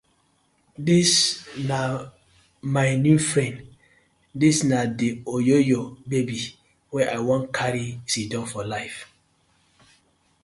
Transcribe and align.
Dis 0.87 1.11
na 1.69 1.79
my 2.75 2.89
new 3.05 3.19
friend, 3.31 3.55
dis 4.41 4.57
na 4.69 4.79
di 4.99 5.09
oyoyo 5.35 5.81
babi 6.09 6.37
wey 6.93 7.05
I 7.15 7.17
won 7.27 7.41
karry 7.57 7.87
sidon 8.11 8.45
for 8.51 8.63
life. 8.75 8.97